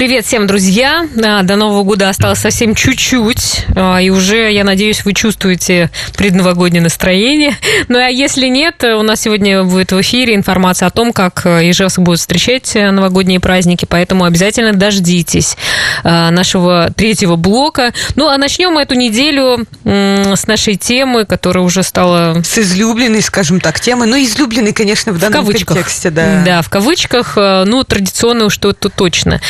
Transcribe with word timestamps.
Привет 0.00 0.24
всем, 0.24 0.46
друзья! 0.46 1.06
А, 1.22 1.42
До 1.42 1.56
Нового 1.56 1.82
года 1.82 2.08
осталось 2.08 2.38
совсем 2.38 2.74
чуть-чуть, 2.74 3.66
а, 3.76 3.98
и 3.98 4.08
уже, 4.08 4.50
я 4.50 4.64
надеюсь, 4.64 5.04
вы 5.04 5.12
чувствуете 5.12 5.90
предновогоднее 6.16 6.82
настроение. 6.82 7.54
Ну 7.88 7.98
а 7.98 8.08
если 8.08 8.46
нет, 8.46 8.84
у 8.84 9.02
нас 9.02 9.20
сегодня 9.20 9.64
будет 9.64 9.90
в 9.90 10.00
эфире 10.00 10.34
информация 10.36 10.86
о 10.86 10.90
том, 10.90 11.12
как 11.12 11.44
Ижевск 11.44 11.98
будет 11.98 12.20
встречать 12.20 12.72
новогодние 12.74 13.40
праздники, 13.40 13.84
поэтому 13.84 14.24
обязательно 14.24 14.72
дождитесь 14.72 15.56
а, 16.04 16.30
нашего 16.30 16.92
третьего 16.96 17.36
блока. 17.36 17.92
Ну 18.14 18.28
а 18.28 18.38
начнем 18.38 18.78
эту 18.78 18.94
неделю 18.94 19.66
с 19.84 20.46
нашей 20.46 20.76
темы, 20.76 21.26
которая 21.26 21.64
уже 21.64 21.82
стала... 21.82 22.40
С 22.44 22.58
излюбленной, 22.58 23.22
скажем 23.22 23.60
так, 23.60 23.80
темы. 23.80 24.06
Ну, 24.06 24.16
излюбленной, 24.16 24.72
конечно, 24.72 25.12
в 25.12 25.16
В 25.16 25.18
данном 25.18 25.44
кавычках. 25.44 25.74
контексте, 25.76 26.10
да. 26.10 26.42
Да, 26.44 26.62
в 26.62 26.70
кавычках, 26.70 27.36
э, 27.36 27.64
ну, 27.66 27.82
традиционно 27.82 28.44
уж 28.44 28.54
что-то 28.54 28.88
точно. 28.88 29.40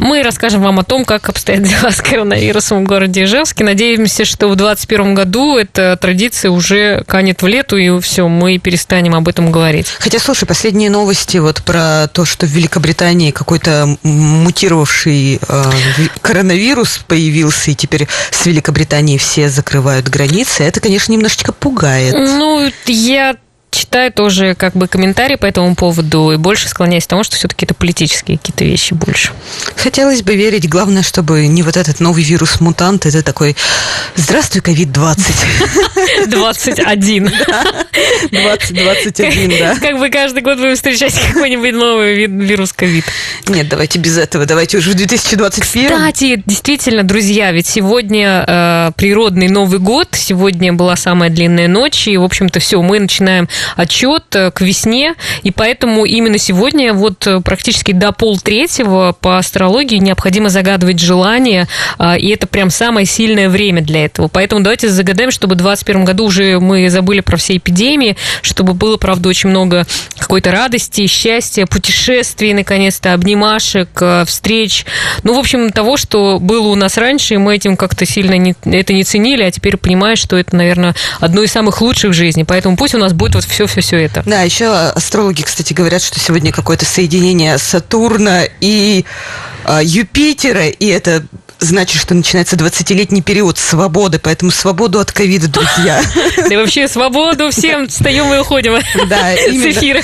Мы 0.00 0.22
расскажем 0.22 0.62
вам 0.62 0.78
о 0.78 0.84
том, 0.84 1.04
как 1.04 1.28
обстоят 1.28 1.64
дела 1.64 1.90
с 1.90 2.00
коронавирусом 2.00 2.84
в 2.84 2.86
городе 2.86 3.24
Ижевске. 3.24 3.64
Надеемся, 3.64 4.24
что 4.24 4.46
в 4.46 4.54
2021 4.54 5.14
году 5.14 5.56
эта 5.58 5.96
традиция 6.00 6.52
уже 6.52 7.02
канет 7.08 7.42
в 7.42 7.48
лету, 7.48 7.76
и 7.76 8.00
все, 8.00 8.28
мы 8.28 8.58
перестанем 8.58 9.16
об 9.16 9.26
этом 9.26 9.50
говорить. 9.50 9.88
Хотя, 9.98 10.20
слушай, 10.20 10.44
последние 10.44 10.88
новости 10.88 11.38
вот 11.38 11.64
про 11.64 12.06
то, 12.12 12.24
что 12.24 12.46
в 12.46 12.50
Великобритании 12.50 13.32
какой-то 13.32 13.96
мутировавший 14.04 15.40
э, 15.46 15.64
ви- 15.98 16.10
коронавирус 16.22 16.98
появился, 16.98 17.72
и 17.72 17.74
теперь 17.74 18.06
с 18.30 18.46
Великобританией 18.46 19.18
все 19.18 19.48
закрывают 19.48 20.08
границы, 20.08 20.62
это, 20.62 20.78
конечно, 20.78 21.10
немножечко 21.12 21.52
пугает. 21.52 22.14
Ну, 22.14 22.70
я 22.86 23.34
читаю 23.78 24.12
тоже 24.12 24.54
как 24.56 24.74
бы 24.74 24.88
комментарии 24.88 25.36
по 25.36 25.46
этому 25.46 25.74
поводу 25.76 26.32
и 26.32 26.36
больше 26.36 26.68
склоняюсь 26.68 27.04
к 27.04 27.08
тому, 27.08 27.22
что 27.22 27.36
все-таки 27.36 27.64
это 27.64 27.74
политические 27.74 28.38
какие-то 28.38 28.64
вещи 28.64 28.94
больше. 28.94 29.30
Хотелось 29.76 30.22
бы 30.22 30.34
верить, 30.34 30.68
главное, 30.68 31.02
чтобы 31.02 31.46
не 31.46 31.62
вот 31.62 31.76
этот 31.76 32.00
новый 32.00 32.24
вирус-мутант, 32.24 33.06
это 33.06 33.22
такой 33.22 33.56
«Здравствуй, 34.16 34.62
ковид-20». 34.62 36.26
21. 36.26 37.30
2021, 38.30 39.58
да. 39.58 39.76
Как 39.80 39.98
бы 39.98 40.10
каждый 40.10 40.42
год 40.42 40.58
будем 40.58 40.74
встречать 40.74 41.14
какой-нибудь 41.14 41.72
новый 41.72 42.26
вирус 42.26 42.72
ковид. 42.72 43.04
Нет, 43.46 43.68
давайте 43.68 43.98
без 43.98 44.18
этого, 44.18 44.44
давайте 44.44 44.78
уже 44.78 44.90
в 44.90 44.94
2021. 44.94 45.90
Кстати, 45.90 46.42
действительно, 46.44 47.04
друзья, 47.04 47.52
ведь 47.52 47.66
сегодня 47.66 48.44
э, 48.46 48.90
природный 48.96 49.48
Новый 49.48 49.78
год, 49.78 50.08
сегодня 50.12 50.72
была 50.72 50.96
самая 50.96 51.30
длинная 51.30 51.68
ночь, 51.68 52.08
и, 52.08 52.16
в 52.16 52.24
общем-то, 52.24 52.60
все, 52.60 52.82
мы 52.82 52.98
начинаем 52.98 53.48
отчет 53.76 54.24
э, 54.34 54.50
к 54.50 54.60
весне, 54.60 55.14
и 55.42 55.50
поэтому 55.50 56.04
именно 56.04 56.38
сегодня, 56.38 56.92
вот 56.92 57.26
э, 57.26 57.40
практически 57.40 57.92
до 57.92 58.12
полтретьего 58.12 59.14
по 59.20 59.38
астрологии 59.38 59.96
необходимо 59.96 60.48
загадывать 60.48 60.98
желание, 60.98 61.68
э, 61.98 62.18
и 62.18 62.28
это 62.30 62.46
прям 62.46 62.70
самое 62.70 63.06
сильное 63.06 63.48
время 63.48 63.82
для 63.82 64.04
этого. 64.04 64.28
Поэтому 64.28 64.62
давайте 64.62 64.88
загадаем, 64.88 65.30
чтобы 65.30 65.54
в 65.54 65.58
2021 65.58 66.04
году 66.04 66.24
уже 66.26 66.60
мы 66.60 66.88
забыли 66.90 67.20
про 67.20 67.36
все 67.36 67.56
эпидемии, 67.56 68.16
чтобы 68.42 68.74
было, 68.74 68.96
правда, 68.96 69.28
очень 69.28 69.50
много 69.50 69.86
какой-то 70.16 70.50
радости, 70.50 71.06
счастья, 71.06 71.66
путешествий, 71.66 72.52
наконец-то, 72.52 73.14
обнимашек, 73.14 73.88
э, 74.00 74.24
встреч. 74.26 74.84
Ну, 75.22 75.34
в 75.34 75.38
общем, 75.38 75.70
того, 75.70 75.96
что 75.96 76.38
было 76.38 76.68
у 76.68 76.74
нас 76.74 76.96
раньше, 76.96 77.34
и 77.34 77.38
мы 77.38 77.56
этим 77.56 77.76
как-то 77.76 78.04
сильно 78.06 78.34
не, 78.34 78.54
это 78.64 78.92
не 78.92 79.04
ценили, 79.04 79.42
а 79.42 79.50
теперь 79.50 79.76
понимаешь, 79.76 80.18
что 80.18 80.36
это, 80.36 80.56
наверное, 80.56 80.94
одно 81.20 81.42
из 81.42 81.52
самых 81.52 81.80
лучших 81.80 82.10
в 82.10 82.14
жизни. 82.14 82.42
Поэтому 82.42 82.76
пусть 82.76 82.94
у 82.94 82.98
нас 82.98 83.12
будет 83.12 83.34
вот 83.34 83.44
все-все-все 83.58 84.04
это. 84.04 84.22
Да, 84.24 84.42
еще 84.42 84.68
астрологи, 84.68 85.42
кстати, 85.42 85.72
говорят, 85.72 86.02
что 86.02 86.20
сегодня 86.20 86.52
какое-то 86.52 86.84
соединение 86.84 87.58
Сатурна 87.58 88.44
и 88.60 89.04
а, 89.64 89.82
Юпитера, 89.82 90.68
и 90.68 90.86
это 90.86 91.24
значит, 91.60 92.00
что 92.00 92.14
начинается 92.14 92.56
20-летний 92.56 93.22
период 93.22 93.58
свободы, 93.58 94.18
поэтому 94.18 94.50
свободу 94.50 95.00
от 95.00 95.12
ковида, 95.12 95.48
друзья. 95.48 96.02
Да 96.48 96.56
вообще 96.56 96.88
свободу 96.88 97.50
всем, 97.50 97.88
встаем 97.88 98.32
и 98.32 98.38
уходим 98.38 98.74
Да, 99.08 99.34
с 99.36 99.48
именно. 99.48 99.70
эфира. 99.70 100.02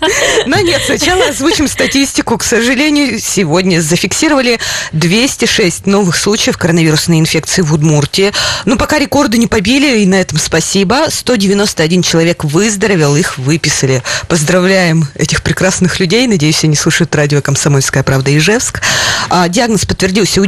Но 0.46 0.58
нет, 0.60 0.82
сначала 0.84 1.28
озвучим 1.28 1.68
статистику. 1.68 2.36
К 2.38 2.42
сожалению, 2.44 3.18
сегодня 3.20 3.80
зафиксировали 3.80 4.58
206 4.92 5.86
новых 5.86 6.16
случаев 6.16 6.58
коронавирусной 6.58 7.18
инфекции 7.18 7.62
в 7.62 7.72
Удмуртии. 7.72 8.32
Но 8.64 8.76
пока 8.76 8.98
рекорды 8.98 9.38
не 9.38 9.46
побили, 9.46 10.02
и 10.02 10.06
на 10.06 10.16
этом 10.16 10.38
спасибо. 10.38 11.06
191 11.08 12.02
человек 12.02 12.44
выздоровел, 12.44 13.16
их 13.16 13.38
выписали. 13.38 14.02
Поздравляем 14.28 15.08
этих 15.14 15.42
прекрасных 15.42 16.00
людей. 16.00 16.26
Надеюсь, 16.26 16.64
они 16.64 16.76
слушают 16.76 17.14
радио 17.14 17.40
«Комсомольская 17.40 18.02
правда» 18.02 18.36
Ижевск. 18.36 18.82
А, 19.30 19.48
диагноз 19.48 19.84
подтвердился 19.86 20.40
у 20.40 20.46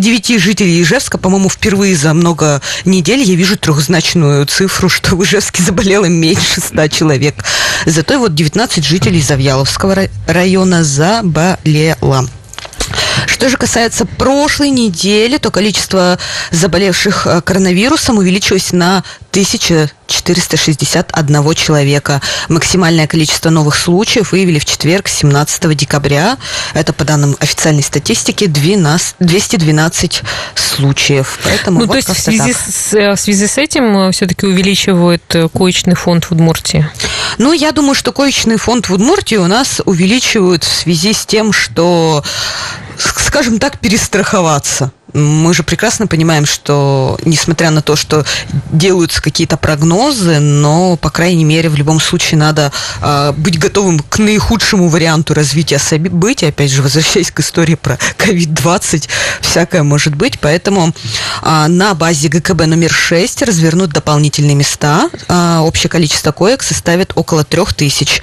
99 0.00 0.40
жителей 0.40 0.82
Ижевска. 0.82 1.18
По-моему, 1.18 1.48
впервые 1.48 1.94
за 1.94 2.14
много 2.14 2.60
недель 2.84 3.22
я 3.22 3.34
вижу 3.34 3.56
трехзначную 3.56 4.46
цифру, 4.46 4.88
что 4.88 5.14
в 5.14 5.22
Ижевске 5.24 5.62
заболело 5.62 6.06
меньше 6.06 6.60
100 6.60 6.88
человек. 6.88 7.44
Зато 7.86 8.18
вот 8.18 8.34
19 8.34 8.84
жителей 8.84 9.20
Завьяловского 9.20 9.92
ра- 9.92 10.10
района 10.26 10.84
заболело. 10.84 12.28
Что 13.26 13.48
же 13.48 13.56
касается 13.56 14.06
прошлой 14.06 14.70
недели, 14.70 15.36
то 15.36 15.50
количество 15.50 16.18
заболевших 16.50 17.26
э, 17.26 17.40
коронавирусом 17.42 18.18
увеличилось 18.18 18.72
на 18.72 19.04
1461 19.30 21.54
человека. 21.54 22.20
Максимальное 22.48 23.06
количество 23.06 23.50
новых 23.50 23.76
случаев 23.76 24.32
выявили 24.32 24.58
в 24.58 24.64
четверг, 24.64 25.08
17 25.08 25.76
декабря. 25.76 26.36
Это 26.74 26.92
по 26.92 27.04
данным 27.04 27.36
официальной 27.40 27.82
статистики 27.82 28.46
12, 28.46 29.16
212 29.20 30.22
случаев. 30.54 31.38
Поэтому 31.44 31.80
Ну, 31.80 31.86
вот 31.86 31.92
то 31.92 31.96
есть 31.96 32.08
в 32.08 32.18
связи, 32.18 32.52
так. 32.52 32.62
с, 32.62 32.94
э, 32.94 33.14
в 33.14 33.20
связи 33.20 33.46
с 33.46 33.58
этим 33.58 34.12
все-таки 34.12 34.46
увеличивают 34.46 35.22
э, 35.34 35.48
коечный 35.48 35.94
фонд 35.94 36.24
в 36.24 36.32
Удмуртии. 36.32 36.88
Ну, 37.38 37.52
я 37.52 37.72
думаю, 37.72 37.94
что 37.94 38.12
коечный 38.12 38.56
фонд 38.56 38.88
в 38.88 38.92
Удмуртии 38.92 39.36
у 39.36 39.46
нас 39.46 39.80
увеличивают 39.84 40.64
в 40.64 40.72
связи 40.72 41.12
с 41.12 41.24
тем, 41.24 41.52
что, 41.52 42.24
скажем 42.98 43.58
так, 43.58 43.78
перестраховаться. 43.78 44.92
Мы 45.12 45.54
же 45.54 45.62
прекрасно 45.62 46.06
понимаем, 46.06 46.46
что, 46.46 47.18
несмотря 47.24 47.70
на 47.70 47.82
то, 47.82 47.96
что 47.96 48.24
делаются 48.72 49.22
какие-то 49.22 49.56
прогнозы, 49.56 50.38
но, 50.38 50.96
по 50.96 51.10
крайней 51.10 51.44
мере, 51.44 51.68
в 51.68 51.74
любом 51.76 52.00
случае 52.00 52.38
надо 52.38 52.72
а, 53.00 53.32
быть 53.32 53.58
готовым 53.58 54.00
к 54.00 54.18
наихудшему 54.18 54.88
варианту 54.88 55.34
развития 55.34 55.78
событий. 55.78 56.46
Опять 56.46 56.70
же, 56.70 56.82
возвращаясь 56.82 57.30
к 57.30 57.40
истории 57.40 57.74
про 57.74 57.98
COVID-20, 58.18 59.08
всякое 59.40 59.82
может 59.82 60.14
быть. 60.14 60.38
Поэтому 60.40 60.94
а, 61.42 61.68
на 61.68 61.94
базе 61.94 62.28
ГКБ 62.28 62.66
номер 62.66 62.90
6 62.90 63.42
развернут 63.42 63.90
дополнительные 63.90 64.54
места. 64.54 65.08
А, 65.28 65.62
общее 65.62 65.90
количество 65.90 66.32
коек 66.32 66.62
составит 66.62 67.12
около 67.14 67.44
3000. 67.44 68.22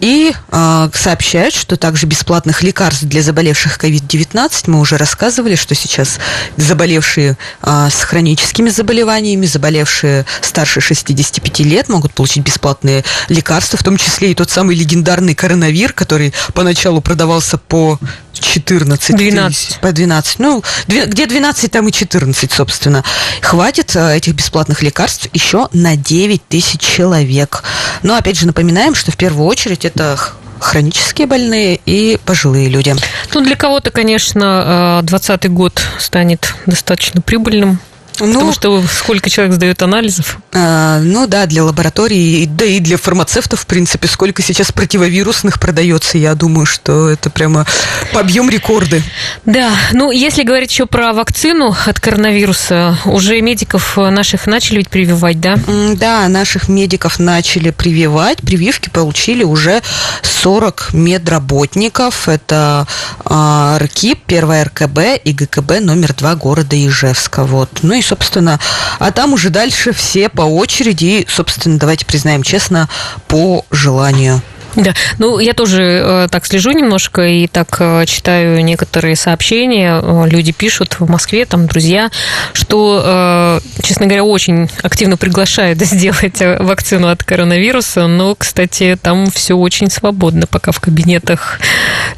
И 0.00 0.32
а, 0.50 0.90
сообщают, 0.92 1.54
что 1.54 1.76
также 1.76 2.06
бесплатных 2.06 2.62
лекарств 2.62 3.04
для 3.04 3.22
заболевших 3.22 3.78
COVID-19 3.78 4.64
мы 4.66 4.80
уже 4.80 4.96
рассказывали, 4.96 5.54
что 5.54 5.74
сейчас 5.74 6.18
заболевшие 6.56 7.36
а, 7.62 7.88
с 7.88 8.02
хроническими 8.02 8.68
заболеваниями, 8.68 9.46
заболевшие 9.46 10.26
старше 10.42 10.80
65 10.80 11.60
лет 11.60 11.88
могут 11.88 12.12
получить 12.12 12.44
бесплатные 12.44 13.04
лекарства, 13.28 13.78
в 13.78 13.82
том 13.82 13.96
числе 13.96 14.32
и 14.32 14.34
тот 14.34 14.50
самый 14.50 14.76
легендарный 14.76 15.34
коронавир, 15.34 15.92
который 15.92 16.34
поначалу 16.52 17.00
продавался 17.00 17.56
по 17.58 17.98
14 18.40 19.16
12. 19.16 19.48
тысяч. 19.48 19.78
По 19.80 19.92
12. 19.92 20.38
Ну, 20.38 20.62
где 20.86 21.26
12, 21.26 21.70
там 21.70 21.88
и 21.88 21.92
14, 21.92 22.52
собственно. 22.52 23.04
Хватит 23.40 23.94
э, 23.96 24.16
этих 24.16 24.34
бесплатных 24.34 24.82
лекарств 24.82 25.28
еще 25.32 25.68
на 25.72 25.96
9 25.96 26.46
тысяч 26.48 26.80
человек. 26.80 27.64
Но, 28.02 28.16
опять 28.16 28.38
же, 28.38 28.46
напоминаем, 28.46 28.94
что 28.94 29.10
в 29.10 29.16
первую 29.16 29.46
очередь 29.46 29.84
это 29.84 30.18
хронические 30.58 31.26
больные 31.26 31.80
и 31.84 32.18
пожилые 32.24 32.68
люди. 32.68 32.94
Ну, 33.34 33.40
для 33.42 33.56
кого-то, 33.56 33.90
конечно, 33.90 35.00
2020 35.02 35.50
год 35.52 35.82
станет 35.98 36.54
достаточно 36.66 37.20
прибыльным. 37.20 37.78
Ну, 38.20 38.32
Потому 38.32 38.52
что 38.52 38.82
сколько 38.90 39.30
человек 39.30 39.54
сдает 39.54 39.82
анализов? 39.82 40.38
А, 40.52 41.00
ну 41.00 41.26
да, 41.26 41.46
для 41.46 41.64
лаборатории, 41.64 42.46
да 42.46 42.64
и 42.64 42.80
для 42.80 42.96
фармацевтов, 42.96 43.60
в 43.60 43.66
принципе, 43.66 44.08
сколько 44.08 44.42
сейчас 44.42 44.72
противовирусных 44.72 45.60
продается, 45.60 46.18
я 46.18 46.34
думаю, 46.34 46.66
что 46.66 47.10
это 47.10 47.30
прямо 47.30 47.66
побьем 48.12 48.48
рекорды. 48.48 49.02
Да, 49.44 49.72
ну 49.92 50.10
если 50.10 50.42
говорить 50.42 50.70
еще 50.70 50.86
про 50.86 51.12
вакцину 51.12 51.74
от 51.86 52.00
коронавируса, 52.00 52.98
уже 53.04 53.40
медиков 53.40 53.96
наших 53.96 54.46
начали 54.46 54.78
ведь 54.78 54.90
прививать, 54.90 55.40
да? 55.40 55.58
Да, 55.94 56.28
наших 56.28 56.68
медиков 56.68 57.18
начали 57.18 57.70
прививать. 57.70 58.38
Прививки 58.38 58.88
получили 58.88 59.44
уже 59.44 59.82
40 60.22 60.90
медработников. 60.92 62.28
Это 62.28 62.86
э, 63.24 63.78
РКИП, 63.78 64.20
первая 64.26 64.64
РКБ 64.64 64.98
и 65.24 65.32
ГКБ 65.32 65.80
номер 65.80 66.14
два 66.14 66.34
города 66.34 66.76
Ижевска. 66.76 67.44
Вот. 67.44 67.70
Ну 67.82 67.94
и 67.94 68.02
собственно, 68.06 68.58
а 68.98 69.10
там 69.10 69.32
уже 69.32 69.50
дальше 69.50 69.92
все 69.92 70.28
по 70.28 70.42
очереди, 70.42 71.26
собственно, 71.28 71.78
давайте 71.78 72.06
признаем 72.06 72.42
честно, 72.42 72.88
по 73.28 73.64
желанию. 73.70 74.40
Да, 74.86 74.94
ну 75.18 75.38
я 75.38 75.54
тоже 75.54 75.82
э, 75.82 76.28
так 76.30 76.44
слежу 76.44 76.72
немножко 76.72 77.22
и 77.22 77.46
так 77.46 77.76
э, 77.80 78.04
читаю 78.06 78.62
некоторые 78.62 79.16
сообщения. 79.16 80.00
Э, 80.02 80.26
люди 80.28 80.52
пишут 80.52 81.00
в 81.00 81.08
Москве, 81.08 81.46
там 81.46 81.66
друзья, 81.66 82.10
что, 82.52 83.02
э, 83.04 83.82
честно 83.82 84.04
говоря, 84.04 84.24
очень 84.24 84.68
активно 84.82 85.16
приглашают 85.16 85.78
сделать 85.80 86.40
э, 86.40 86.62
вакцину 86.62 87.08
от 87.08 87.24
коронавируса, 87.24 88.06
но, 88.06 88.34
кстати, 88.34 88.98
там 89.00 89.30
все 89.30 89.54
очень 89.54 89.90
свободно, 89.90 90.46
пока 90.46 90.72
в 90.72 90.80
кабинетах 90.80 91.58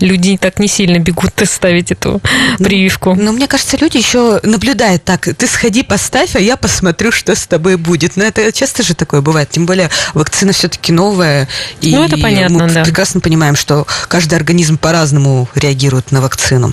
люди 0.01 0.37
так 0.37 0.59
не 0.59 0.67
сильно 0.67 0.99
бегут 0.99 1.33
ставить 1.45 1.93
эту 1.93 2.21
ну, 2.59 2.65
прививку. 2.65 3.15
Но, 3.15 3.25
ну, 3.25 3.33
мне 3.33 3.47
кажется, 3.47 3.77
люди 3.81 3.99
еще 3.99 4.41
наблюдают 4.43 5.05
так. 5.05 5.29
Ты 5.37 5.47
сходи, 5.47 5.85
поставь, 5.85 6.35
а 6.35 6.41
я 6.41 6.57
посмотрю, 6.57 7.13
что 7.13 7.37
с 7.37 7.47
тобой 7.47 7.77
будет. 7.77 8.17
Но 8.17 8.25
это 8.25 8.51
часто 8.53 8.83
же 8.83 8.95
такое 8.95 9.21
бывает. 9.21 9.49
Тем 9.51 9.65
более 9.65 9.91
вакцина 10.15 10.53
все-таки 10.53 10.93
новая. 10.93 11.49
И 11.81 11.95
ну, 11.95 12.05
это 12.05 12.19
понятно 12.19 12.48
мы 12.49 12.71
да. 12.71 12.85
прекрасно 12.85 13.21
понимаем, 13.21 13.57
что 13.57 13.87
каждый 14.09 14.35
организм 14.35 14.79
по-разному 14.79 15.49
реагирует 15.55 16.13
на 16.13 16.21
вакцину. 16.21 16.73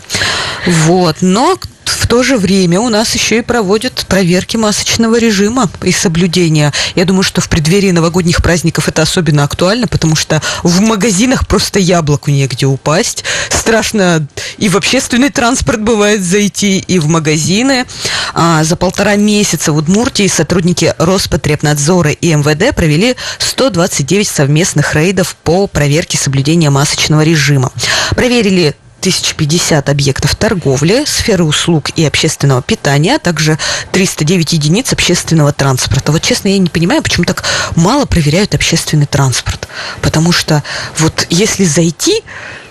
Вот. 0.66 1.18
Но 1.22 1.57
в 2.06 2.07
то 2.07 2.22
же 2.22 2.38
время 2.38 2.80
у 2.80 2.90
нас 2.90 3.16
еще 3.16 3.40
и 3.40 3.42
проводят 3.42 4.06
проверки 4.07 4.57
масочного 4.57 5.18
режима 5.18 5.68
и 5.81 5.92
соблюдения. 5.92 6.72
Я 6.94 7.04
думаю, 7.04 7.24
что 7.24 7.42
в 7.42 7.50
преддверии 7.50 7.90
новогодних 7.90 8.44
праздников 8.44 8.88
это 8.88 9.02
особенно 9.02 9.44
актуально, 9.44 9.88
потому 9.88 10.16
что 10.16 10.40
в 10.62 10.81
магазинах 10.81 11.48
просто 11.48 11.80
яблоку 11.80 12.30
негде 12.30 12.68
упасть. 12.68 13.24
Страшно 13.50 14.28
и 14.60 14.69
в 14.69 14.78
общественный 14.78 15.31
транспорт 15.31 15.81
бывает 15.81 16.22
зайти, 16.22 16.78
и 16.78 17.00
в 17.00 17.07
магазины. 17.07 17.88
А 18.36 18.63
за 18.63 18.75
полтора 18.75 19.16
месяца 19.16 19.72
в 19.72 19.78
Удмуртии 19.78 20.28
сотрудники 20.28 20.94
Роспотребнадзора 21.00 22.12
и 22.12 22.36
МВД 22.36 22.75
провели 22.75 23.16
129 23.40 24.28
совместных 24.28 24.94
рейдов 24.94 25.36
по 25.44 25.66
проверке 25.66 26.19
соблюдения 26.19 26.69
масочного 26.69 27.22
режима. 27.22 27.72
Проверили 28.12 28.75
1050 29.06 29.88
объектов 29.88 30.34
торговли, 30.36 31.04
сферы 31.06 31.44
услуг 31.44 31.92
и 31.96 32.04
общественного 32.04 32.63
питания, 32.63 33.18
а 33.18 33.19
также 33.19 33.60
309 33.92 34.54
единиц 34.54 34.94
общественного 34.94 35.54
транспорта. 35.54 36.12
Вот 36.12 36.24
честно, 36.24 36.48
я 36.48 36.57
не 36.57 36.69
понимаю, 36.69 37.04
почему 37.04 37.24
так 37.24 37.44
мало 37.75 38.06
проверяют 38.06 38.56
общественный 38.56 39.06
транспорт. 39.06 39.68
Потому 40.02 40.31
что 40.31 40.63
вот 40.98 41.28
если 41.30 41.66
зайти, 41.66 42.24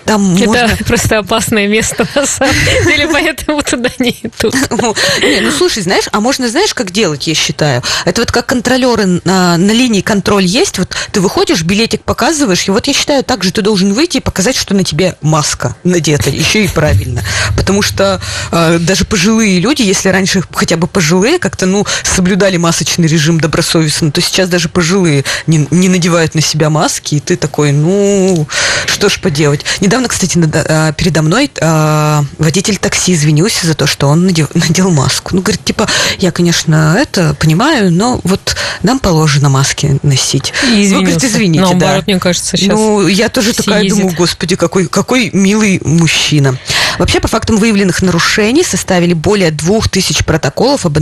там 0.05 0.35
Это 0.35 0.45
можно... 0.45 0.77
просто 0.87 1.19
опасное 1.19 1.67
место, 1.67 2.07
на 2.15 2.25
самом 2.25 2.53
деле, 2.85 3.07
поэтому 3.07 3.61
туда 3.61 3.89
не 3.99 4.11
идут. 4.21 4.53
Не, 5.21 5.41
ну 5.41 5.51
слушай, 5.51 5.81
знаешь, 5.81 6.05
а 6.11 6.19
можно, 6.21 6.47
знаешь, 6.47 6.73
как 6.73 6.91
делать, 6.91 7.27
я 7.27 7.33
считаю? 7.33 7.81
Это 8.05 8.21
вот 8.21 8.31
как 8.31 8.45
контролеры 8.45 9.21
на, 9.23 9.57
на 9.57 9.71
линии 9.71 10.01
контроль 10.01 10.45
есть, 10.45 10.77
вот 10.77 10.95
ты 11.11 11.19
выходишь, 11.19 11.63
билетик 11.63 12.03
показываешь, 12.03 12.67
и 12.67 12.71
вот 12.71 12.87
я 12.87 12.93
считаю, 12.93 13.23
также 13.23 13.51
ты 13.51 13.61
должен 13.61 13.93
выйти 13.93 14.17
и 14.17 14.21
показать, 14.21 14.55
что 14.55 14.75
на 14.75 14.83
тебе 14.83 15.15
маска 15.21 15.75
надета, 15.83 16.29
еще 16.29 16.63
и 16.63 16.67
правильно. 16.67 17.23
Потому 17.57 17.81
что 17.81 18.21
э, 18.51 18.77
даже 18.79 19.05
пожилые 19.05 19.59
люди, 19.59 19.81
если 19.81 20.09
раньше 20.09 20.43
хотя 20.53 20.77
бы 20.77 20.87
пожилые 20.87 21.39
как-то, 21.39 21.65
ну, 21.65 21.85
соблюдали 22.03 22.57
масочный 22.57 23.07
режим 23.07 23.39
добросовестно, 23.39 24.11
то 24.11 24.21
сейчас 24.21 24.49
даже 24.49 24.69
пожилые 24.69 25.25
не, 25.47 25.67
не 25.71 25.89
надевают 25.89 26.35
на 26.35 26.41
себя 26.41 26.69
маски, 26.69 27.15
и 27.15 27.19
ты 27.19 27.35
такой, 27.37 27.71
ну, 27.71 28.47
что 28.85 29.09
ж 29.09 29.19
поделать. 29.19 29.65
Недавно 29.81 29.94
Недавно, 29.95 30.09
кстати, 30.09 30.37
а, 30.53 30.91
передо 30.91 31.21
мной 31.21 31.49
а, 31.61 32.25
водитель 32.37 32.75
такси 32.75 33.13
извинился 33.13 33.65
за 33.65 33.75
то, 33.75 33.87
что 33.87 34.07
он 34.07 34.25
надел, 34.25 34.49
надел 34.53 34.91
маску. 34.91 35.33
Ну, 35.33 35.41
говорит, 35.41 35.63
типа, 35.63 35.87
я, 36.17 36.33
конечно, 36.33 36.97
это 36.99 37.33
понимаю, 37.35 37.93
но 37.93 38.19
вот 38.25 38.57
нам 38.83 38.99
положено 38.99 39.47
маски 39.47 39.97
носить. 40.03 40.51
И 40.65 40.83
извинился. 40.83 40.95
Ну, 40.95 41.01
говорит, 41.03 41.23
извините, 41.23 41.61
но, 41.61 41.69
наоборот, 41.69 42.03
да. 42.05 42.11
мне 42.11 42.19
кажется, 42.19 42.57
сейчас 42.57 42.77
Ну, 42.77 43.07
я 43.07 43.29
тоже 43.29 43.53
такая 43.53 43.83
ездит. 43.83 43.97
думаю, 43.97 44.17
господи, 44.17 44.57
какой, 44.57 44.87
какой 44.87 45.29
милый 45.31 45.79
мужчина. 45.85 46.57
Вообще, 46.99 47.21
по 47.21 47.29
фактам 47.29 47.55
выявленных 47.55 48.01
нарушений 48.01 48.65
составили 48.65 49.13
более 49.13 49.51
двух 49.51 49.87
тысяч 49.87 50.25
протоколов 50.25 50.85
об 50.85 50.97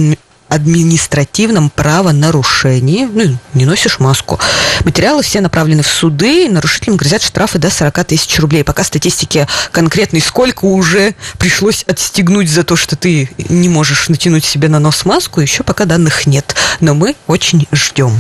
административном 0.54 1.72
правонарушении. 1.72 3.08
Ну, 3.12 3.38
не 3.54 3.66
носишь 3.66 4.00
маску. 4.00 4.40
Материалы 4.84 5.24
все 5.24 5.42
направлены 5.42 5.82
в 5.82 5.88
суды, 5.88 6.46
и 6.46 6.50
нарушителям 6.50 6.96
грозят 6.96 7.24
штрафы 7.24 7.58
до 7.58 7.72
40 7.72 8.06
тысяч 8.06 8.40
рублей. 8.40 8.64
Пока 8.64 8.84
статистики 8.84 9.48
конкретной, 9.72 10.22
сколько 10.22 10.66
уже 10.66 11.16
пришлось 11.40 11.84
отстегнуть 11.88 12.50
за 12.50 12.64
то, 12.64 12.76
что 12.76 12.96
ты 12.96 13.30
не 13.50 13.68
можешь 13.68 14.10
натянуть 14.10 14.46
себе 14.46 14.70
на 14.70 14.80
нос 14.80 15.06
маску, 15.06 15.42
еще 15.42 15.64
пока 15.64 15.86
данных 15.86 16.28
нет. 16.28 16.53
Но 16.80 16.94
мы 16.94 17.16
очень 17.28 17.68
ждем. 17.72 18.12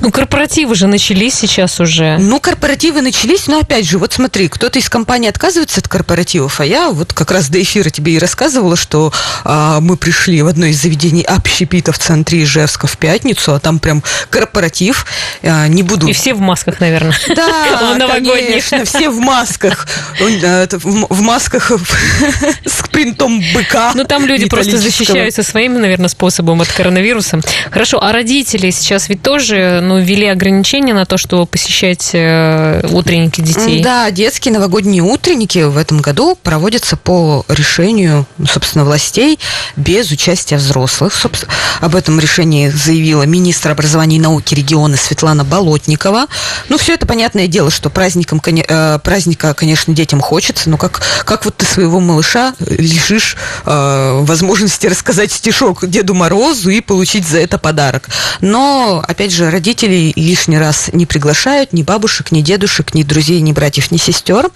Ну, 0.00 0.10
корпоративы 0.10 0.74
же 0.74 0.86
начались 0.86 1.34
сейчас 1.34 1.78
уже. 1.80 2.16
Ну, 2.18 2.40
корпоративы 2.40 3.02
начались, 3.02 3.46
но 3.48 3.58
опять 3.58 3.86
же, 3.86 3.98
вот 3.98 4.14
смотри, 4.14 4.48
кто-то 4.48 4.78
из 4.78 4.88
компании 4.88 5.28
отказывается 5.28 5.80
от 5.80 5.88
корпоративов, 5.88 6.60
а 6.60 6.64
я 6.64 6.90
вот 6.90 7.12
как 7.12 7.30
раз 7.30 7.48
до 7.48 7.60
эфира 7.60 7.90
тебе 7.90 8.14
и 8.14 8.18
рассказывала, 8.18 8.76
что 8.76 9.12
а, 9.44 9.80
мы 9.80 9.96
пришли 9.96 10.40
в 10.42 10.46
одно 10.46 10.66
из 10.66 10.80
заведений 10.80 11.22
общепит 11.22 11.82
Авито 11.82 11.92
в 11.92 11.98
центре 11.98 12.44
Ижевска 12.44 12.86
в 12.86 12.96
пятницу, 12.96 13.54
а 13.54 13.58
там 13.58 13.80
прям 13.80 14.04
корпоратив. 14.30 15.04
А, 15.42 15.66
не 15.66 15.82
буду... 15.82 16.06
И 16.06 16.12
все 16.12 16.32
в 16.32 16.40
масках, 16.40 16.78
наверное. 16.78 17.14
Да, 17.34 17.96
конечно, 18.08 18.84
все 18.84 19.10
в 19.10 19.18
масках. 19.18 19.88
В 20.20 21.20
масках 21.20 21.72
с 22.64 22.88
принтом 22.88 23.42
быка. 23.52 23.92
Ну, 23.94 24.04
там 24.04 24.26
люди 24.26 24.48
просто 24.48 24.78
защищаются 24.78 25.42
своим, 25.42 25.80
наверное, 25.80 26.08
способом 26.08 26.60
от 26.60 26.68
коронавируса. 26.68 27.40
Хорошо, 27.70 28.01
а 28.02 28.10
родители 28.10 28.70
сейчас 28.70 29.08
ведь 29.08 29.22
тоже 29.22 29.78
ну, 29.80 30.00
ввели 30.00 30.26
ограничения 30.26 30.92
на 30.92 31.04
то, 31.04 31.16
чтобы 31.16 31.46
посещать 31.46 32.10
э, 32.14 32.84
утренники 32.90 33.40
детей? 33.40 33.80
Да, 33.80 34.10
детские 34.10 34.52
новогодние 34.52 35.02
утренники 35.02 35.60
в 35.60 35.76
этом 35.76 36.00
году 36.00 36.36
проводятся 36.42 36.96
по 36.96 37.44
решению, 37.46 38.26
собственно, 38.44 38.84
властей 38.84 39.38
без 39.76 40.10
участия 40.10 40.56
взрослых. 40.56 41.14
Собственно, 41.14 41.52
об 41.80 41.94
этом 41.94 42.18
решении 42.18 42.70
заявила 42.70 43.22
министр 43.22 43.70
образования 43.70 44.16
и 44.16 44.20
науки 44.20 44.52
региона 44.56 44.96
Светлана 44.96 45.44
Болотникова. 45.44 46.26
Ну, 46.70 46.78
все 46.78 46.94
это 46.94 47.06
понятное 47.06 47.46
дело, 47.46 47.70
что 47.70 47.88
праздником, 47.88 48.42
э, 48.44 48.98
праздника, 48.98 49.54
конечно, 49.54 49.94
детям 49.94 50.20
хочется, 50.20 50.70
но 50.70 50.76
как, 50.76 51.02
как 51.24 51.44
вот 51.44 51.56
ты 51.56 51.66
своего 51.66 52.00
малыша 52.00 52.54
лишишь 52.58 53.36
э, 53.64 54.20
возможности 54.24 54.86
рассказать 54.88 55.30
стишок 55.30 55.88
Деду 55.88 56.14
Морозу 56.14 56.70
и 56.70 56.80
получить 56.80 57.28
за 57.28 57.38
это 57.38 57.58
подарок. 57.58 57.91
Но, 58.40 59.02
опять 59.06 59.32
же, 59.32 59.50
родителей 59.50 60.12
лишний 60.16 60.58
раз 60.58 60.90
не 60.92 61.06
приглашают 61.06 61.72
ни 61.72 61.82
бабушек, 61.82 62.32
ни 62.32 62.40
дедушек, 62.40 62.94
ни 62.94 63.02
друзей, 63.02 63.40
ни 63.40 63.52
братьев, 63.52 63.90
ни 63.90 63.96
сестер. 63.96 64.50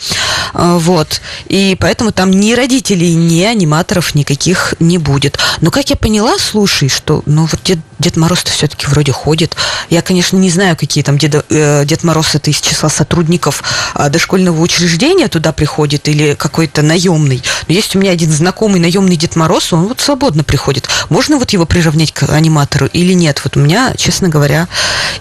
Э, 0.55 0.78
вот. 0.78 1.21
И 1.47 1.76
поэтому 1.78 2.12
там 2.12 2.31
ни 2.31 2.55
родителей, 2.55 3.14
ни 3.14 3.43
аниматоров 3.43 4.14
никаких 4.14 4.75
не 4.81 4.99
будет. 4.99 5.38
Но, 5.61 5.71
как 5.71 5.90
я 5.90 5.97
поняла, 5.97 6.38
слушай, 6.38 6.88
что, 6.88 7.23
ну, 7.26 7.47
вот 7.47 7.61
Дед, 7.64 7.78
Дед 7.99 8.16
Мороз-то 8.16 8.50
все-таки 8.50 8.87
вроде 8.87 9.12
ходит. 9.12 9.57
Я, 9.90 10.02
конечно, 10.02 10.37
не 10.37 10.50
знаю, 10.50 10.76
какие 10.76 11.05
там 11.05 11.19
Дед, 11.19 11.45
э, 11.50 11.85
Дед 11.85 12.05
Мороз 12.05 12.35
это 12.35 12.50
из 12.50 12.61
числа 12.61 12.88
сотрудников 12.88 13.62
э, 13.95 14.09
дошкольного 14.09 14.61
учреждения 14.61 15.28
туда 15.28 15.52
приходит 15.52 16.09
или 16.09 16.35
какой-то 16.35 16.83
наемный. 16.83 17.43
Но 17.69 17.75
есть 17.75 17.97
у 17.97 17.99
меня 17.99 18.13
один 18.13 18.31
знакомый 18.31 18.81
наемный 18.81 19.17
Дед 19.17 19.37
Мороз, 19.37 19.73
он 19.73 19.87
вот 19.87 20.01
свободно 20.01 20.45
приходит. 20.45 20.89
Можно 21.09 21.39
вот 21.39 21.51
его 21.51 21.67
приравнять 21.67 22.13
к 22.13 22.25
аниматору 22.29 22.87
или 22.87 23.13
нет? 23.13 23.41
Вот 23.45 23.57
у 23.57 23.61
меня, 23.61 23.95
честно 23.97 24.29
говоря, 24.29 24.69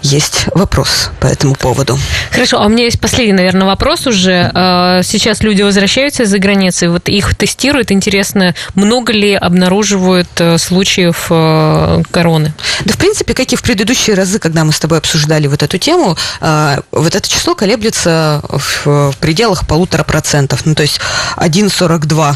есть 0.02 0.46
вопрос 0.54 1.10
по 1.20 1.26
этому 1.26 1.54
поводу. 1.54 1.98
Хорошо, 2.30 2.60
а 2.60 2.66
у 2.66 2.68
меня 2.68 2.84
есть 2.84 3.00
последний, 3.00 3.32
наверное, 3.32 3.66
вопрос 3.66 4.06
уже. 4.06 4.50
Э, 4.54 5.00
сейчас 5.02 5.42
люди 5.42 5.62
возвращаются 5.62 6.24
из-за 6.24 6.38
границы, 6.38 6.88
вот 6.88 7.08
их 7.08 7.34
тестируют. 7.34 7.90
Интересно, 7.90 8.54
много 8.74 9.12
ли 9.12 9.34
обнаруживают 9.34 10.28
э, 10.38 10.58
случаев 10.58 11.26
э, 11.30 12.02
короны. 12.10 12.52
Да, 12.84 12.92
в 12.92 12.98
принципе, 12.98 13.34
как 13.34 13.52
и 13.52 13.56
в 13.56 13.62
предыдущие 13.62 14.14
разы, 14.16 14.38
когда 14.38 14.64
мы 14.64 14.72
с 14.72 14.78
тобой 14.78 14.98
обсуждали 14.98 15.46
вот 15.46 15.62
эту 15.62 15.78
тему, 15.78 16.16
э, 16.40 16.80
вот 16.92 17.14
это 17.14 17.28
число 17.28 17.54
колеблется 17.54 18.42
в 18.48 19.14
пределах 19.20 19.66
полутора 19.66 20.04
процентов. 20.04 20.64
Ну, 20.64 20.74
то 20.74 20.82
есть 20.82 21.00
1,42 21.36 22.35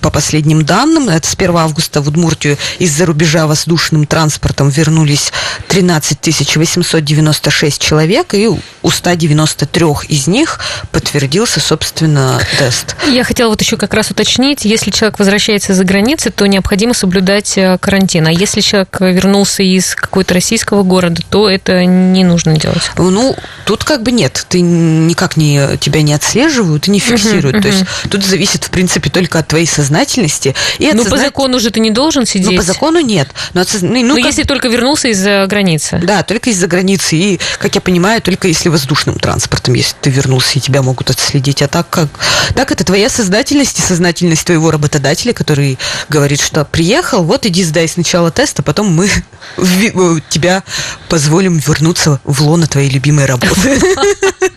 по 0.00 0.10
последним 0.10 0.64
данным. 0.64 1.08
Это 1.08 1.26
с 1.26 1.34
1 1.34 1.56
августа 1.56 2.00
в 2.00 2.08
Удмуртию 2.08 2.56
из-за 2.78 3.06
рубежа 3.06 3.46
воздушным 3.46 4.06
транспортом 4.06 4.68
вернулись 4.68 5.32
13 5.68 6.56
896 6.56 7.80
человек, 7.80 8.34
и 8.34 8.48
у 8.48 8.90
193 8.90 9.86
из 10.08 10.26
них 10.26 10.60
подтвердился, 10.92 11.60
собственно, 11.60 12.40
тест. 12.58 12.96
Я 13.10 13.24
хотела 13.24 13.48
вот 13.48 13.60
еще 13.60 13.76
как 13.76 13.94
раз 13.94 14.10
уточнить, 14.10 14.64
если 14.64 14.90
человек 14.90 15.18
возвращается 15.18 15.74
за 15.74 15.84
границы, 15.84 16.30
то 16.30 16.46
необходимо 16.46 16.94
соблюдать 16.94 17.56
э, 17.56 17.78
карантин. 17.78 18.26
А 18.26 18.32
если 18.32 18.60
человек 18.60 18.96
вернулся 19.00 19.62
из 19.62 19.94
какого-то 19.94 20.34
российского 20.34 20.82
города, 20.82 21.22
то 21.28 21.48
это 21.48 21.84
не 21.84 22.24
нужно 22.24 22.58
делать. 22.58 22.90
Ну, 22.96 23.36
тут 23.64 23.84
как 23.84 24.02
бы 24.02 24.12
нет. 24.12 24.46
Ты 24.48 24.60
никак 24.60 25.36
не, 25.36 25.76
тебя 25.78 26.02
не 26.02 26.12
отслеживают 26.12 26.88
и 26.88 26.90
не 26.90 26.98
фиксируют. 26.98 27.56
Uh-huh. 27.56 27.62
То 27.62 27.68
есть 27.68 27.84
тут 28.10 28.24
зависит, 28.24 28.64
в 28.64 28.70
принципе, 28.70 29.10
только 29.10 29.38
от 29.38 29.48
твоей 29.48 29.66
сознательности. 29.74 30.54
И 30.78 30.90
ну, 30.92 31.02
созна... 31.02 31.10
по 31.10 31.16
закону 31.18 31.60
же 31.60 31.70
ты 31.70 31.80
не 31.80 31.90
должен 31.90 32.26
сидеть. 32.26 32.52
Ну, 32.52 32.56
по 32.56 32.62
закону 32.62 33.00
нет. 33.00 33.28
Но, 33.52 33.62
от... 33.62 33.68
ну, 33.82 34.02
ну, 34.02 34.14
как... 34.16 34.24
если 34.24 34.44
только 34.44 34.68
вернулся 34.68 35.08
из-за 35.08 35.46
границы. 35.48 36.00
Да, 36.02 36.22
только 36.22 36.50
из-за 36.50 36.66
границы. 36.66 37.16
И, 37.16 37.40
как 37.58 37.74
я 37.74 37.80
понимаю, 37.80 38.22
только 38.22 38.48
если 38.48 38.68
воздушным 38.68 39.18
транспортом, 39.18 39.74
если 39.74 39.94
ты 40.00 40.10
вернулся, 40.10 40.58
и 40.58 40.60
тебя 40.60 40.82
могут 40.82 41.10
отследить. 41.10 41.62
А 41.62 41.68
так 41.68 41.88
как... 41.90 42.08
Так 42.54 42.72
это 42.72 42.84
твоя 42.84 43.08
сознательность 43.08 43.78
и 43.78 43.82
сознательность 43.82 44.44
твоего 44.46 44.70
работодателя, 44.70 45.32
который 45.32 45.78
говорит, 46.08 46.40
что 46.40 46.64
приехал, 46.64 47.24
вот 47.24 47.46
иди 47.46 47.64
сдай 47.64 47.88
сначала 47.88 48.30
тест, 48.30 48.60
а 48.60 48.62
потом 48.62 48.92
мы 48.92 49.08
тебя 50.30 50.62
позволим 51.08 51.58
вернуться 51.58 52.20
в 52.24 52.42
лоно 52.42 52.66
твоей 52.66 52.90
любимой 52.90 53.26
работы. 53.26 53.80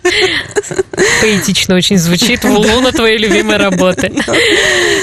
Поэтично 1.20 1.74
очень 1.74 1.98
звучит. 1.98 2.44
В 2.44 2.50
лоно 2.50 2.92
твоей 2.92 3.18
любимой 3.18 3.56
работы. 3.56 4.12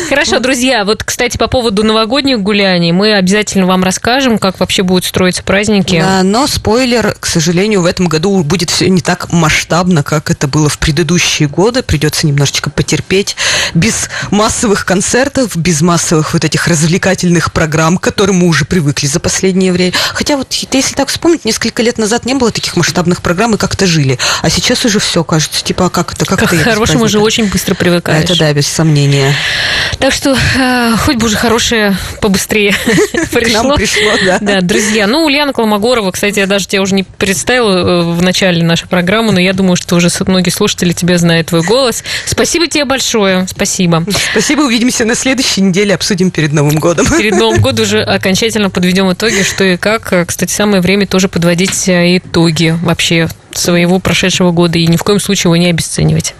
Хорошо, 0.09 0.39
друзья, 0.39 0.85
вот, 0.85 1.03
кстати, 1.03 1.37
по 1.37 1.47
поводу 1.47 1.83
новогодних 1.83 2.41
гуляний, 2.41 2.91
мы 2.91 3.13
обязательно 3.15 3.65
вам 3.65 3.83
расскажем, 3.83 4.37
как 4.37 4.59
вообще 4.59 4.83
будут 4.83 5.05
строиться 5.05 5.43
праздники. 5.43 5.99
Да, 5.99 6.23
но 6.23 6.47
спойлер, 6.47 7.15
к 7.19 7.25
сожалению, 7.25 7.81
в 7.81 7.85
этом 7.85 8.07
году 8.07 8.43
будет 8.43 8.69
все 8.69 8.89
не 8.89 9.01
так 9.01 9.31
масштабно, 9.31 10.03
как 10.03 10.29
это 10.29 10.47
было 10.47 10.69
в 10.69 10.77
предыдущие 10.77 11.49
годы. 11.49 11.81
Придется 11.81 12.27
немножечко 12.27 12.69
потерпеть. 12.69 13.35
Без 13.73 14.09
массовых 14.31 14.85
концертов, 14.85 15.55
без 15.55 15.81
массовых 15.81 16.33
вот 16.33 16.45
этих 16.45 16.67
развлекательных 16.67 17.51
программ, 17.51 17.97
к 17.97 18.03
которым 18.03 18.37
мы 18.37 18.47
уже 18.47 18.65
привыкли 18.65 19.07
за 19.07 19.19
последнее 19.19 19.71
время. 19.71 19.93
Хотя 20.13 20.37
вот, 20.37 20.53
если 20.53 20.95
так 20.95 21.09
вспомнить, 21.09 21.45
несколько 21.45 21.81
лет 21.81 21.97
назад 21.97 22.25
не 22.25 22.33
было 22.33 22.51
таких 22.51 22.75
масштабных 22.75 23.21
программ, 23.21 23.55
и 23.55 23.57
как-то 23.57 23.87
жили. 23.87 24.17
А 24.41 24.49
сейчас 24.49 24.85
уже 24.85 24.99
все 25.05 25.23
кажется, 25.23 25.63
типа, 25.63 25.85
а 25.85 25.89
как 25.89 26.13
это, 26.13 26.25
как, 26.25 26.39
как 26.39 26.53
это? 26.53 26.63
Хорошему 26.63 27.07
же 27.07 27.19
очень 27.19 27.45
быстро 27.45 27.75
привыкаешь. 27.75 28.25
Это 28.25 28.37
да, 28.37 28.51
без 28.53 28.67
сомнения. 28.67 29.33
Так 29.99 30.11
что 30.11 30.35
э, 30.57 30.95
хоть 30.97 31.17
бы 31.17 31.27
уже 31.27 31.37
хорошее 31.37 31.95
побыстрее 32.21 32.75
пришло. 33.31 33.61
К 33.61 33.63
нам 33.63 33.75
пришло, 33.75 34.11
да. 34.25 34.37
Да, 34.41 34.61
друзья. 34.61 35.07
Ну, 35.07 35.25
Ульяна 35.25 35.53
Колмогорова, 35.53 36.11
кстати, 36.11 36.39
я 36.39 36.47
даже 36.47 36.67
тебя 36.67 36.81
уже 36.81 36.95
не 36.95 37.03
представила 37.03 37.77
э, 37.77 38.01
в 38.03 38.21
начале 38.21 38.63
нашей 38.63 38.87
программы, 38.87 39.31
но 39.31 39.39
я 39.39 39.53
думаю, 39.53 39.75
что 39.75 39.95
уже 39.95 40.09
многие 40.27 40.49
слушатели 40.49 40.91
тебя 40.91 41.17
знают 41.17 41.47
твой 41.47 41.61
голос. 41.61 42.03
Спасибо 42.25 42.67
тебе 42.67 42.85
большое. 42.85 43.47
Спасибо. 43.47 44.05
Спасибо. 44.31 44.61
Увидимся 44.61 45.05
на 45.05 45.15
следующей 45.15 45.61
неделе. 45.61 45.95
Обсудим 45.95 46.31
перед 46.31 46.51
Новым 46.51 46.79
годом. 46.79 47.07
Перед 47.17 47.35
Новым 47.37 47.61
годом 47.61 47.85
уже 47.85 48.01
окончательно 48.01 48.69
подведем 48.69 49.11
итоги, 49.11 49.43
что 49.43 49.63
и 49.63 49.77
как. 49.77 50.13
Кстати, 50.27 50.51
самое 50.51 50.81
время 50.81 51.07
тоже 51.07 51.27
подводить 51.27 51.87
э, 51.87 52.17
итоги 52.17 52.77
вообще 52.81 53.29
своего 53.57 53.99
прошедшего 53.99 54.51
года 54.51 54.79
и 54.79 54.87
ни 54.87 54.97
в 54.97 55.03
коем 55.03 55.19
случае 55.19 55.49
его 55.49 55.55
не 55.57 55.69
обесценивать. 55.69 56.33